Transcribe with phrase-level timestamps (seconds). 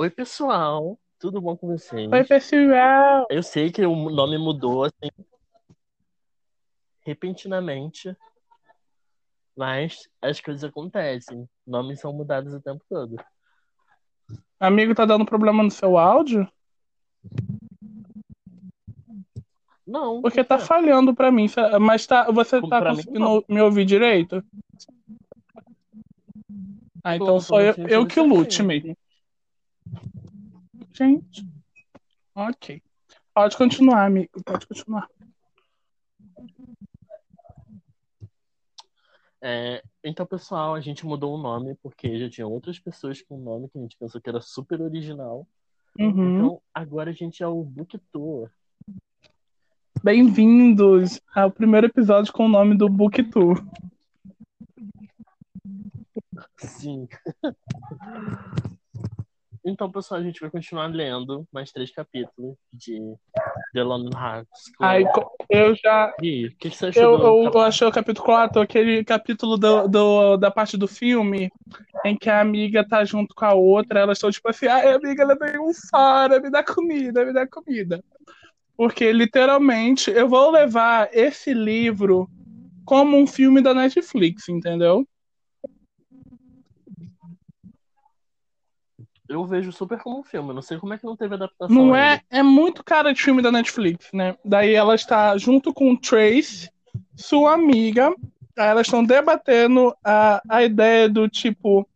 [0.00, 0.96] Oi, pessoal.
[1.18, 2.08] Tudo bom com vocês?
[2.08, 3.26] Oi, pessoal.
[3.28, 5.10] Eu sei que o nome mudou assim
[7.00, 8.16] repentinamente,
[9.56, 11.48] mas as coisas acontecem.
[11.66, 13.16] Nomes são mudados o tempo todo.
[14.60, 16.48] Amigo, tá dando problema no seu áudio?
[19.84, 20.22] Não.
[20.22, 21.48] Porque por tá falhando pra mim.
[21.80, 23.44] Mas tá, você tá pra mim, conseguindo não.
[23.48, 24.44] me ouvir direito?
[27.02, 28.68] Ah, então Tô, sou eu, eu que lute certinho.
[28.68, 29.07] mesmo.
[30.98, 31.46] Gente.
[32.34, 32.82] Ok.
[33.32, 34.42] Pode continuar, amigo.
[34.44, 35.08] Pode continuar.
[39.40, 43.40] É, então, pessoal, a gente mudou o nome porque já tinha outras pessoas com o
[43.40, 45.46] nome que a gente pensou que era super original.
[45.96, 46.36] Uhum.
[46.36, 48.50] Então, agora a gente é o Book Tour.
[50.02, 53.64] Bem-vindos ao primeiro episódio com o nome do Book Tour.
[56.56, 57.06] Sim.
[59.68, 62.98] Então, pessoal, a gente vai continuar lendo mais três capítulos de
[63.74, 64.10] The London.
[64.80, 66.14] Aí co- eu já.
[66.20, 69.56] Gui, o que que você achou Eu, eu, eu achei o capítulo 4, aquele capítulo
[69.58, 71.50] do, do- da parte do filme
[72.04, 75.22] em que a amiga tá junto com a outra, elas estão tipo assim, ai amiga,
[75.22, 78.02] ela tem um fora, me dá comida, me dá comida.
[78.76, 82.28] Porque literalmente eu vou levar esse livro
[82.84, 85.06] como um filme da Netflix, entendeu?
[89.28, 90.54] Eu vejo super como um filme.
[90.54, 92.22] Não sei como é que não teve adaptação Não ainda.
[92.30, 94.36] é, é muito cara de filme da Netflix, né?
[94.44, 96.70] Daí ela está junto com o Trace,
[97.14, 98.08] sua amiga.
[98.56, 101.86] Aí elas estão debatendo a, a ideia do tipo: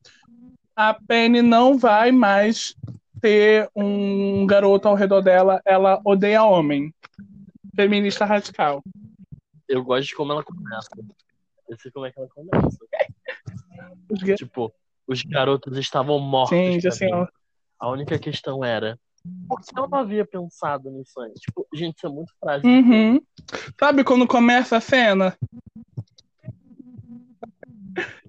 [0.76, 2.76] a Penny não vai mais
[3.20, 6.92] ter um garoto ao redor dela, ela odeia homem.
[7.74, 8.82] Feminista radical.
[9.66, 10.90] Eu gosto de como ela começa.
[11.66, 12.78] Eu sei como é que ela começa.
[14.36, 14.70] Tipo,
[15.06, 16.56] os garotos estavam mortos.
[16.56, 17.26] Gente, pra assim, ó.
[17.78, 18.98] A única questão era.
[19.48, 21.40] Por que eu não havia pensado nisso antes?
[21.40, 22.68] Tipo, gente, isso é muito frágil.
[22.68, 23.20] Uhum.
[23.78, 25.36] Sabe quando começa a cena?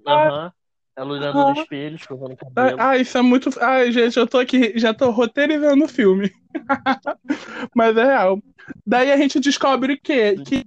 [0.06, 0.52] Aham.
[0.96, 1.52] Ela olhando Ah.
[1.52, 2.76] no espelho, escovando o cabelo.
[2.80, 3.50] Ah, isso é muito.
[3.60, 6.30] Ai, gente, eu tô aqui, já tô roteirizando o filme.
[7.74, 8.38] Mas é real.
[8.86, 10.64] Daí a gente descobre que, que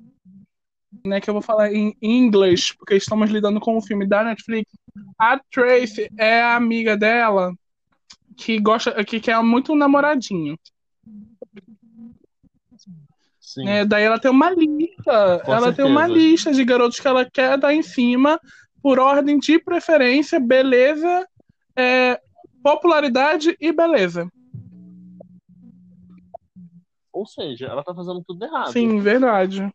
[1.05, 4.69] né, que eu vou falar em inglês, porque estamos lidando com um filme da Netflix.
[5.17, 7.53] A Tracy é a amiga dela
[8.35, 10.57] que gosta, que quer muito um namoradinho.
[13.39, 13.63] Sim.
[13.63, 13.85] né?
[13.85, 15.41] Daí ela tem uma lista.
[15.43, 16.19] Com ela tem uma certeza.
[16.19, 18.39] lista de garotos que ela quer dar em cima
[18.81, 21.27] por ordem de preferência, beleza,
[21.75, 22.21] é,
[22.61, 24.29] popularidade e beleza.
[27.11, 28.71] Ou seja, ela tá fazendo tudo errado.
[28.71, 29.73] Sim, verdade.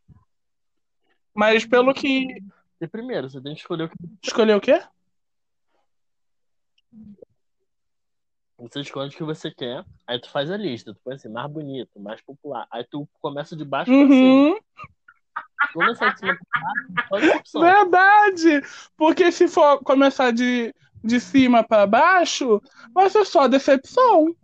[1.34, 2.26] Mas pelo que.
[2.80, 4.80] E primeiro, você tem que escolher o que Escolheu o quê?
[8.58, 11.50] Você escolhe o que você quer, aí tu faz a lista, tu põe assim, mais
[11.50, 12.66] bonito, mais popular.
[12.70, 14.14] Aí tu começa de baixo pra cima.
[14.14, 14.58] Uhum,
[15.72, 16.38] Começar de cima
[17.08, 18.62] pra baixo, verdade!
[18.96, 22.62] Porque se for começar de, de cima pra baixo,
[22.94, 24.34] vai ser só decepção.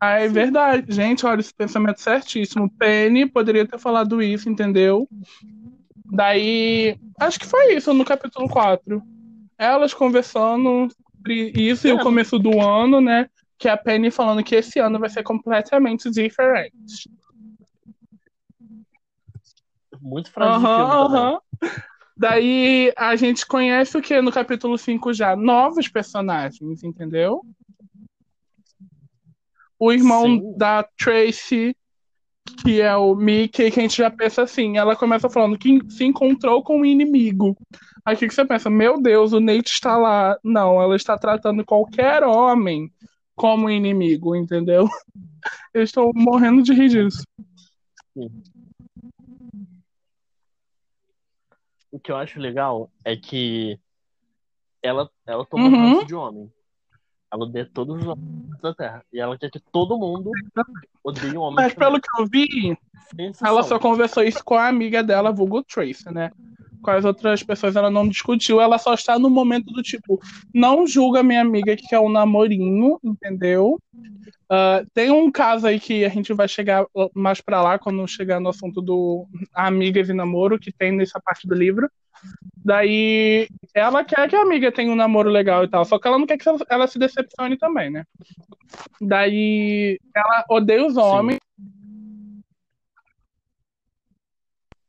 [0.00, 0.92] Ah, é verdade.
[0.92, 2.70] Gente, olha, esse pensamento certíssimo.
[2.70, 5.08] Penny poderia ter falado isso, entendeu?
[6.04, 9.02] Daí, acho que foi isso no capítulo 4.
[9.58, 12.02] Elas conversando sobre isso e o É.
[12.02, 13.28] começo do ano, né?
[13.58, 17.10] Que a Penny falando que esse ano vai ser completamente diferente.
[20.00, 21.20] Muito filme também.
[21.20, 21.40] aham.
[22.18, 25.36] Daí a gente conhece o que no capítulo 5 já?
[25.36, 27.42] Novos personagens, entendeu?
[29.78, 30.54] O irmão Sim.
[30.56, 31.76] da Tracy,
[32.62, 36.04] que é o Mickey, que a gente já pensa assim, ela começa falando que se
[36.04, 37.56] encontrou com um inimigo.
[38.04, 38.70] Aí o que, que você pensa?
[38.70, 40.38] Meu Deus, o Nate está lá.
[40.44, 42.90] Não, ela está tratando qualquer homem
[43.34, 44.86] como inimigo, entendeu?
[45.74, 47.22] Eu estou morrendo de rir disso.
[51.90, 53.78] O que eu acho legal é que
[54.82, 56.04] ela, ela toma Uhum.
[56.04, 56.52] de homem.
[57.32, 59.04] Ela odeia todos os homens da Terra.
[59.12, 60.30] E ela quer que todo mundo
[61.06, 61.56] odeie o homem.
[61.56, 62.76] Mas pelo que eu vi.
[63.42, 66.32] Ela só conversou isso com a amiga dela, vulgo Tracy, né?
[66.82, 70.20] Com as outras pessoas ela não discutiu, ela só está no momento do tipo,
[70.52, 73.78] não julga minha amiga que quer um namorinho, entendeu?
[74.48, 78.40] Ah, tem um caso aí que a gente vai chegar mais pra lá quando chegar
[78.40, 81.88] no assunto do amigas e namoro, que tem nessa parte do livro.
[82.64, 86.18] Daí ela quer que a amiga tenha um namoro legal e tal, só que ela
[86.18, 88.04] não quer que ela se decepcione também, né?
[89.00, 91.00] Daí ela odeia os Sim.
[91.00, 91.38] homens.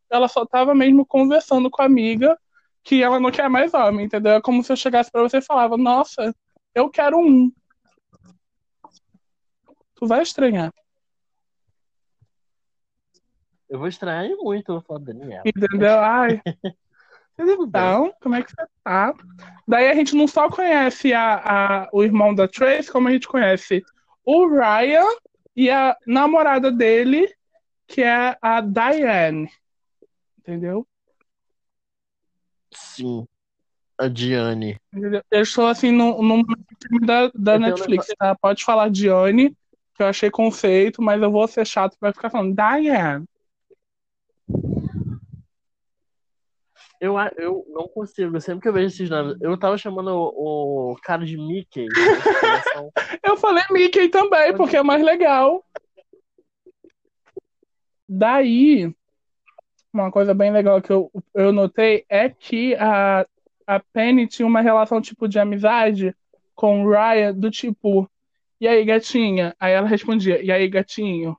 [0.10, 2.38] ela só tava mesmo conversando com a amiga
[2.84, 4.34] que ela não quer mais homem, entendeu?
[4.34, 6.34] É como se eu chegasse pra você e falava, nossa,
[6.74, 7.52] eu quero um.
[9.96, 10.72] Tu vai estranhar.
[13.70, 15.44] Eu vou estranhar muito, vou falar, Daniela.
[15.46, 16.00] Entendeu?
[16.00, 16.42] Ai.
[17.39, 19.13] Então, como é que você tá?
[19.68, 23.28] Daí a gente não só conhece a, a, o irmão da Trace, como a gente
[23.28, 23.84] conhece
[24.25, 25.06] o Ryan
[25.56, 27.31] e a namorada dele,
[27.86, 29.50] que é a Diane.
[30.39, 30.88] Entendeu?
[32.74, 33.28] Sim.
[33.98, 34.78] A Diane.
[34.94, 35.22] Entendeu?
[35.30, 36.44] Eu estou assim no, no
[36.81, 38.36] filme da, da Netflix, tá?
[38.36, 39.56] Pode falar Diane,
[39.95, 43.25] que eu achei conceito, mas eu vou ser chato vai ficar falando Diane.
[47.00, 49.38] Eu, eu não consigo, sempre que eu vejo esses nomes.
[49.40, 51.88] Eu tava chamando o, o cara de Mickey.
[51.94, 52.92] seleção.
[53.24, 55.64] Eu falei Mickey também, porque é mais legal.
[58.10, 58.94] Daí,
[59.94, 63.26] uma coisa bem legal que eu, eu notei é que a,
[63.66, 66.16] a Penny tinha uma relação tipo de amizade
[66.56, 68.10] com o Ryan, do tipo,
[68.60, 69.56] e aí, gatinha?
[69.60, 71.36] Aí ela respondia, e aí, gatinho?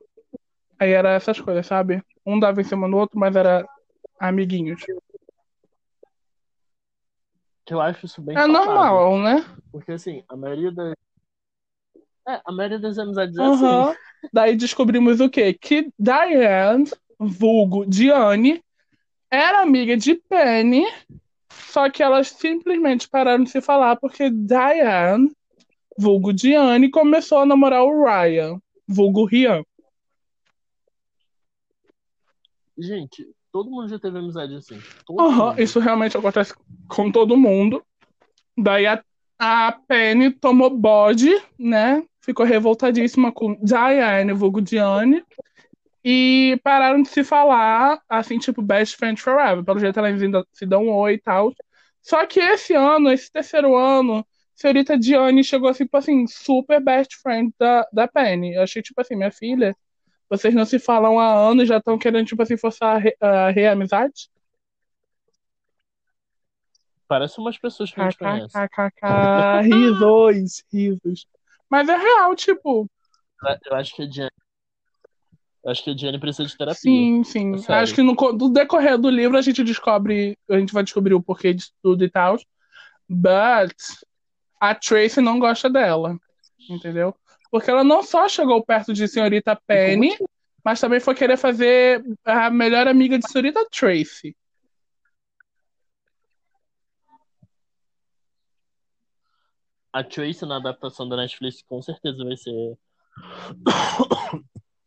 [0.79, 2.01] Aí era essas coisas, sabe?
[2.25, 3.67] Um dava em cima do outro, mas era
[4.19, 4.81] amiguinhos.
[7.69, 8.73] Que eu acho isso bem É saudável.
[8.73, 9.45] normal, né?
[9.71, 10.91] Porque assim, a maioria das.
[12.27, 13.91] É, a maioria das amizades é Aham.
[13.91, 13.99] assim.
[14.33, 15.53] Daí descobrimos o quê?
[15.53, 16.89] Que Diane,
[17.19, 18.63] vulgo Diane,
[19.29, 20.83] era amiga de Penny,
[21.51, 25.31] só que elas simplesmente pararam de se falar porque Diane,
[25.95, 29.61] vulgo Diane, começou a namorar o Ryan, vulgo Rian.
[32.75, 34.79] Gente, todo mundo já teve amizade assim.
[35.09, 35.61] Mundo.
[35.61, 36.53] isso realmente acontece
[36.87, 37.83] com todo mundo.
[38.57, 39.03] Daí a,
[39.37, 42.03] a Penny tomou bode, né?
[42.21, 45.23] Ficou revoltadíssima com Diane, vulgo Diane.
[46.03, 49.63] E pararam de se falar, assim, tipo, best friend forever.
[49.63, 51.53] Pelo jeito elas ainda se dão um oi e tal.
[52.01, 54.25] Só que esse ano, esse terceiro ano,
[54.55, 58.53] senhorita Diane chegou, tipo assim, super best friend da, da Penny.
[58.53, 59.75] Eu achei, tipo assim, minha filha,
[60.29, 63.15] vocês não se falam há anos e já estão querendo, tipo assim, forçar a, re,
[63.19, 64.29] a reamizade?
[67.07, 68.55] Parece umas pessoas que a gente conhece.
[69.63, 71.25] Risos, risos.
[71.67, 72.87] Mas é real, tipo,
[73.65, 74.31] Eu acho que a Diane.
[75.63, 76.79] Eu acho que a Diane precisa de terapia.
[76.79, 77.51] sim, sim.
[77.67, 77.73] É.
[77.73, 81.21] Acho que no, no decorrer do livro a gente descobre, a gente vai descobrir o
[81.21, 82.37] porquê disso tudo e tal.
[83.09, 83.75] But
[84.59, 86.17] a Tracy não gosta dela,
[86.69, 87.15] entendeu?
[87.51, 90.17] Porque ela não só chegou perto de senhorita Penny,
[90.63, 94.35] mas também foi querer fazer a melhor amiga de senhorita Tracy.
[99.91, 102.77] A Tracy na adaptação da Netflix com certeza vai ser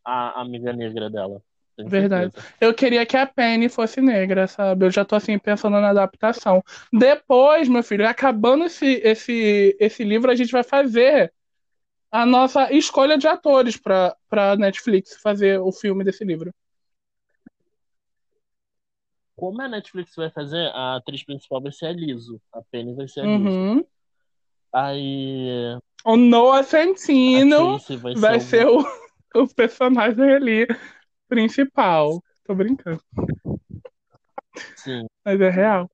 [0.04, 1.42] a amiga negra dela.
[1.84, 2.32] Verdade.
[2.60, 4.86] Eu queria que a Penny fosse negra, sabe?
[4.86, 6.62] Eu já tô assim pensando na adaptação.
[6.92, 11.32] Depois, meu filho, acabando esse, esse, esse livro, a gente vai fazer
[12.12, 16.54] a nossa escolha de atores pra, pra Netflix fazer o filme desse livro.
[19.34, 22.40] Como a Netflix vai fazer, a atriz principal vai ser a Liso.
[22.52, 23.48] A Penny vai ser a Liso.
[23.48, 23.84] Uhum.
[24.74, 28.84] Aí O Noah a Centino vai, vai ser, ser o,
[29.34, 30.66] o personagem ali
[31.28, 32.22] principal.
[32.44, 33.58] Tô brincando, o...
[34.76, 35.06] Sim.
[35.24, 35.90] mas é real.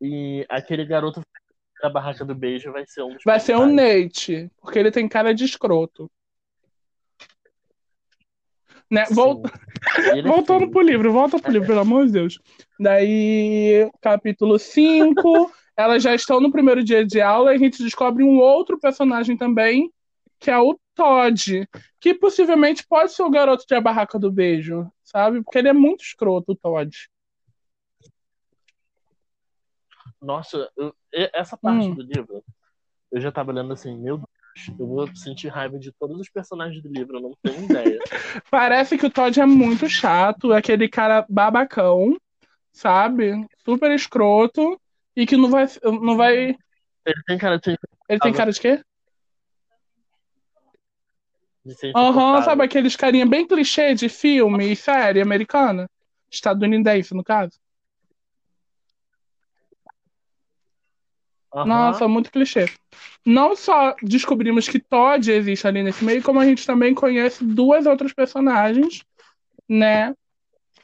[0.00, 1.20] E aquele garoto
[1.82, 4.04] da barraca do beijo vai ser um dos Vai ser o principais.
[4.04, 6.08] Nate, porque ele tem cara de escroto.
[8.88, 9.04] Né?
[9.06, 9.14] Sim.
[9.14, 9.42] Vol-
[10.12, 12.38] ele é Voltando pro livro, volta pro livro, pelo amor de Deus.
[12.78, 18.22] Daí, capítulo 5, elas já estão no primeiro dia de aula e a gente descobre
[18.22, 19.90] um outro personagem também,
[20.38, 24.86] que é o Todd, que possivelmente pode ser o garoto de A Barraca do Beijo,
[25.02, 25.42] sabe?
[25.42, 26.94] Porque ele é muito escroto, o Todd.
[30.22, 31.94] Nossa, eu- essa parte Hum.
[31.94, 32.44] do livro,
[33.10, 36.82] eu já tava lendo assim, meu Deus, eu vou sentir raiva de todos os personagens
[36.82, 37.98] do livro, eu não tenho ideia.
[38.50, 42.16] Parece que o Todd é muito chato, é aquele cara babacão,
[42.72, 43.46] sabe?
[43.64, 44.80] Super escroto
[45.16, 46.56] e que não vai, não vai.
[47.04, 47.76] Ele tem cara de,
[48.08, 48.80] Ele tem cara de quê?
[51.94, 52.42] Aham, insuportável.
[52.42, 55.88] sabe aqueles carinha bem clichê de filme e série americana?
[56.30, 57.58] Estadunidense, no caso.
[61.54, 61.66] Aham.
[61.66, 62.66] Nossa, muito clichê.
[63.24, 67.86] Não só descobrimos que Todd existe ali nesse meio, como a gente também conhece duas
[67.86, 69.04] outras personagens,
[69.68, 70.14] né?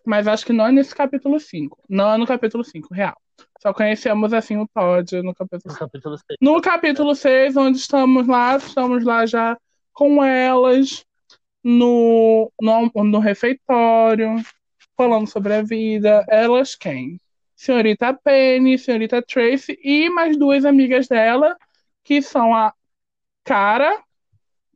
[0.05, 1.79] Mas acho que não é nesse capítulo 5.
[1.89, 3.17] Não é no capítulo 5, real.
[3.61, 6.39] Só conhecemos assim o Todd no capítulo No capítulo 6.
[6.41, 9.57] No capítulo 6, onde estamos lá, estamos lá já
[9.93, 11.05] com elas
[11.63, 14.37] no, no, no refeitório,
[14.97, 16.25] falando sobre a vida.
[16.29, 17.21] Elas quem?
[17.59, 21.59] Senhorita Penny, Senhorita Tracy e mais duas amigas dela,
[22.05, 22.73] que são a
[23.43, 24.01] Cara,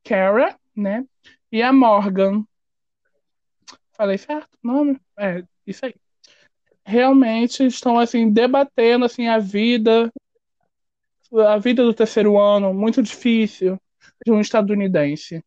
[0.02, 1.06] Cara, né?
[1.52, 2.44] e a Morgan.
[3.92, 5.00] Falei certo o nome?
[5.16, 5.94] É, isso aí.
[6.84, 10.12] Realmente estão assim debatendo assim a vida
[11.46, 13.78] a vida do terceiro ano, muito difícil
[14.26, 15.42] de um estadunidense.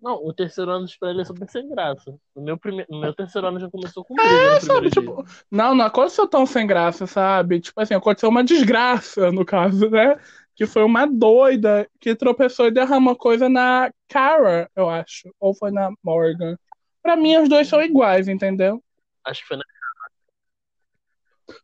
[0.00, 2.16] Não, o terceiro ano de ele é super sem graça.
[2.34, 2.86] No meu, prime...
[2.88, 6.46] no meu terceiro ano já começou com briga é, sabe, tipo, Não, não aconteceu tão
[6.46, 7.60] sem graça, sabe?
[7.60, 10.16] Tipo assim, aconteceu uma desgraça, no caso, né?
[10.54, 15.34] Que foi uma doida que tropeçou e derramou coisa na Cara, eu acho.
[15.40, 16.56] Ou foi na Morgan.
[17.02, 18.82] Pra mim, os dois são iguais, entendeu?
[19.24, 19.64] Acho que foi na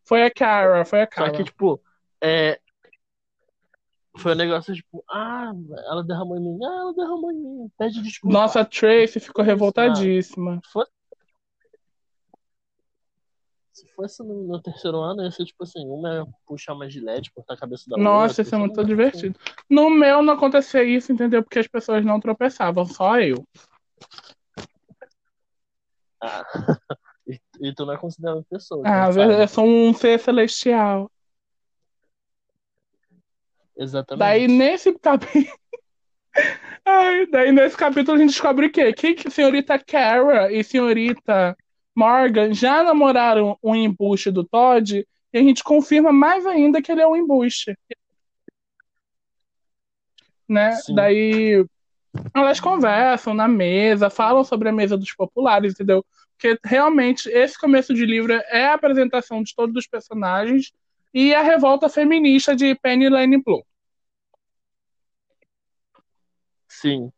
[0.04, 1.30] Foi a Cara, foi a Cara.
[1.30, 1.80] Só que, tipo,
[2.20, 2.58] é,
[4.16, 5.52] foi um negócio tipo, ah,
[5.86, 8.32] ela derramou em mim, ah, ela derramou em mim, pede desculpa.
[8.32, 10.60] Nossa, a Tracy ficou revoltadíssima.
[13.72, 17.32] Se fosse no, no, terceiro ano, ia ser tipo assim, uma ia puxar uma gilete,
[17.32, 19.36] cortar a cabeça da Nossa, isso é muito divertido.
[19.44, 19.56] Assim.
[19.68, 21.42] No meu não acontecia isso, entendeu?
[21.42, 23.44] Porque as pessoas não tropeçavam, só eu.
[26.22, 26.44] Ah.
[27.26, 28.82] e, e tu não é considerado pessoa.
[28.86, 31.10] Ah, eu sou um ser celestial.
[33.76, 34.18] Exatamente.
[34.18, 35.58] Daí nesse capítulo.
[37.30, 38.92] daí nesse capítulo a gente descobre o quê?
[38.92, 41.56] Que, que senhorita Kara e senhorita
[41.94, 47.00] Morgan já namoraram um embuste do Todd e a gente confirma mais ainda que ele
[47.00, 47.76] é um embuste.
[50.48, 50.76] Né?
[50.94, 51.64] Daí
[52.34, 56.04] elas conversam na mesa, falam sobre a mesa dos populares, entendeu?
[56.36, 60.72] Porque realmente esse começo de livro é a apresentação de todos os personagens
[61.14, 63.64] e a revolta feminista de Penny Lane Blue.
[66.68, 67.12] Sim.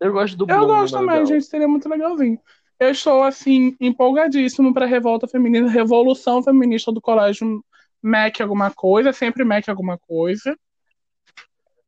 [0.00, 0.60] Eu gosto do Bloom.
[0.60, 1.26] Eu gosto também, legal.
[1.26, 1.46] gente.
[1.46, 2.40] Seria muito legalzinho.
[2.78, 7.64] Eu estou, assim, empolgadíssimo para a revolta feminina, revolução feminista do colégio
[8.02, 10.58] Mac alguma coisa, sempre Mac alguma coisa.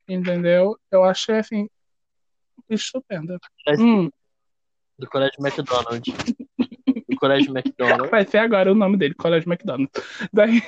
[0.08, 0.78] Entendeu?
[0.90, 1.68] Eu achei, assim,
[2.70, 3.38] estupenda.
[3.66, 4.08] É, hum.
[4.96, 6.14] Do colégio McDonald's.
[7.18, 8.10] Colégio McDonald's.
[8.10, 10.02] Vai ser agora o nome dele, Colégio McDonald's.
[10.32, 10.62] Daí.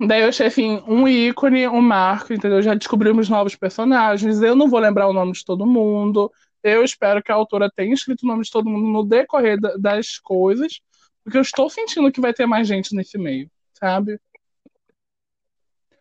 [0.00, 2.62] Daí eu achei assim, um ícone, um marco, entendeu?
[2.62, 4.40] Já descobrimos novos personagens.
[4.40, 6.30] Eu não vou lembrar o nome de todo mundo.
[6.62, 10.18] Eu espero que a autora tenha escrito o nome de todo mundo no decorrer das
[10.18, 10.80] coisas,
[11.24, 14.20] porque eu estou sentindo que vai ter mais gente nesse meio, sabe?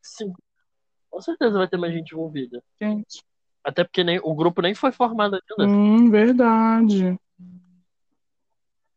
[0.01, 0.31] Sim.
[1.09, 2.63] Com certeza vai ter mais gente envolvida.
[2.79, 3.23] Gente.
[3.63, 5.71] Até porque nem, o grupo nem foi formado ainda.
[5.71, 7.19] Hum, verdade.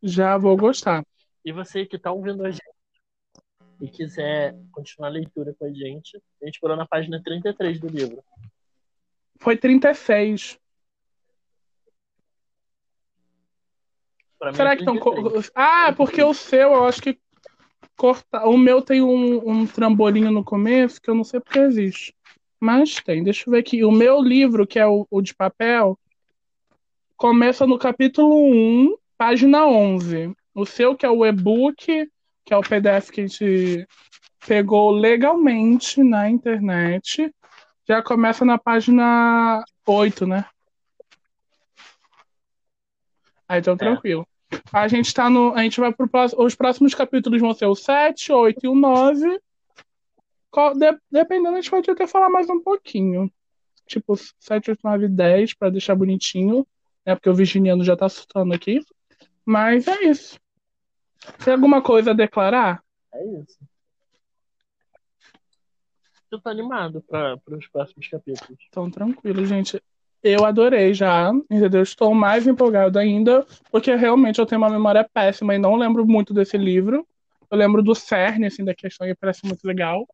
[0.01, 1.05] Já vou gostar.
[1.43, 2.61] E você que está ouvindo a gente
[3.81, 7.87] e quiser continuar a leitura com a gente, a gente parou na página 33 do
[7.87, 8.23] livro.
[9.39, 10.59] Foi 36.
[14.53, 14.97] Será é que estão.
[15.55, 17.19] Ah, porque o seu, eu acho que
[17.95, 18.45] corta.
[18.47, 22.15] O meu tem um, um trambolinho no começo que eu não sei porque existe.
[22.59, 23.23] Mas tem.
[23.23, 23.83] Deixa eu ver aqui.
[23.83, 25.97] O meu livro, que é o, o de papel,
[27.17, 30.33] começa no capítulo 1, página 11.
[30.55, 32.09] O seu, que é o e-book,
[32.43, 33.87] que é o PDF que a gente
[34.47, 37.31] pegou legalmente na internet,
[37.87, 40.43] já começa na página 8, né?
[43.47, 43.77] Aí então é.
[43.77, 44.27] tranquilo.
[44.73, 45.53] A gente tá no.
[45.53, 46.43] A gente vai pro próximo.
[46.43, 49.39] Os próximos capítulos vão ser o 7, 8 e o 9.
[50.79, 53.31] De, dependendo, a gente pode até falar mais um pouquinho.
[53.85, 56.65] Tipo, 7, 8, 9 10, pra deixar bonitinho.
[57.05, 57.13] Né?
[57.13, 58.83] Porque o virginiano já tá assustando aqui.
[59.45, 60.39] Mas é isso.
[61.43, 62.83] Tem alguma coisa a declarar?
[63.13, 63.57] É isso.
[66.31, 68.57] Eu tô animado para os próximos capítulos.
[68.69, 69.81] Então, tranquilo, gente.
[70.23, 71.81] Eu adorei já, entendeu?
[71.81, 76.33] Estou mais empolgado ainda, porque realmente eu tenho uma memória péssima e não lembro muito
[76.33, 77.05] desse livro.
[77.49, 80.07] Eu lembro do cerne, assim, da questão e parece muito legal.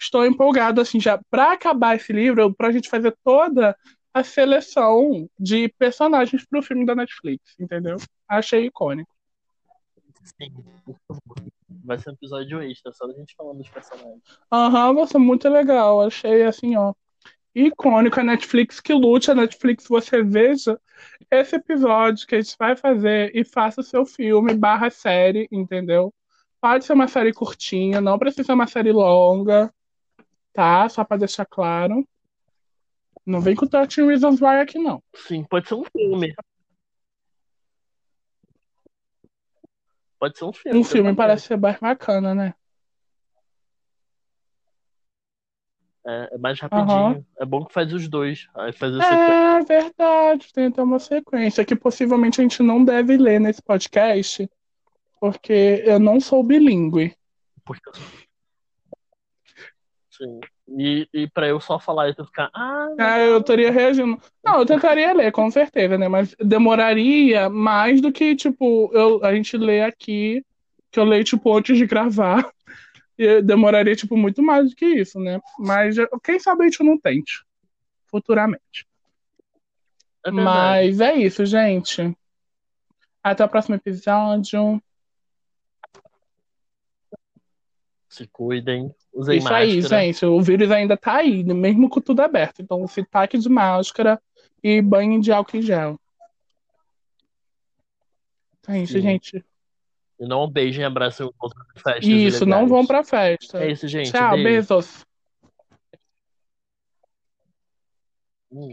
[0.00, 3.76] Estou empolgado, assim, já para acabar esse livro, para a gente fazer toda
[4.14, 7.96] a seleção de personagens para o filme da Netflix, entendeu?
[8.28, 9.12] Achei icônico.
[10.22, 10.52] Sim,
[10.86, 11.36] por favor.
[11.84, 14.22] Vai ser um episódio extra, só da gente falando dos personagens.
[14.50, 16.00] Aham, uhum, ser muito legal.
[16.00, 16.94] Achei assim, ó.
[17.54, 20.80] Icônico a Netflix que lute, a Netflix você veja
[21.30, 26.12] esse episódio que a gente vai fazer e faça o seu filme barra série, entendeu?
[26.60, 29.72] Pode ser uma série curtinha, não precisa ser uma série longa,
[30.52, 30.88] tá?
[30.88, 32.06] Só pra deixar claro.
[33.26, 35.02] Não vem com o 13 Reasons Why aqui, não.
[35.14, 36.34] Sim, pode ser um filme.
[40.18, 40.78] Pode ser um filme.
[40.78, 42.54] Um filme parece ser mais bacana, né?
[46.06, 47.16] É, é mais rapidinho.
[47.16, 47.24] Uhum.
[47.38, 48.46] É bom que faz os dois.
[48.54, 53.40] Aí faz é verdade, tem até uma sequência que possivelmente a gente não deve ler
[53.40, 54.48] nesse podcast,
[55.18, 57.16] porque eu não sou bilíngue.
[57.64, 57.90] Porque...
[60.10, 60.40] Sim.
[60.68, 62.50] E, e pra eu só falar e tu ficar.
[62.54, 64.18] Ah, Ah, eu estaria reagindo.
[64.42, 66.08] Não, eu tentaria ler, com certeza, né?
[66.08, 70.44] Mas demoraria mais do que, tipo, eu, a gente lê aqui,
[70.90, 72.50] que eu leio, tipo, antes de gravar.
[73.16, 75.40] E demoraria, tipo, muito mais do que isso, né?
[75.56, 75.94] Mas
[76.24, 77.44] quem sabe a gente não tente.
[78.10, 78.88] Futuramente.
[80.26, 80.30] é.
[80.32, 82.12] Mas é isso, gente.
[83.22, 84.82] Até o próximo episódio.
[88.14, 88.94] Se cuidem.
[89.12, 90.04] Usem Isso aí, máscara.
[90.04, 90.24] gente.
[90.24, 92.62] O vírus ainda tá aí, mesmo com tudo aberto.
[92.62, 94.22] Então, se taque de máscara
[94.62, 95.98] e banho de álcool em gel.
[98.68, 99.00] É isso, Sim.
[99.00, 99.44] gente.
[100.20, 102.70] E não beijem e abracem o outro em festas Isso, não ilegais.
[102.70, 103.64] vão pra festa.
[103.64, 104.12] É isso, gente.
[104.12, 104.44] Tchau, beijo.
[104.44, 105.04] beijos.